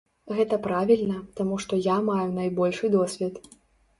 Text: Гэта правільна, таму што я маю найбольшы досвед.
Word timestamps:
Гэта 0.37 0.57
правільна, 0.67 1.17
таму 1.41 1.59
што 1.65 1.79
я 1.79 1.97
маю 2.09 2.25
найбольшы 2.39 2.91
досвед. 2.97 3.37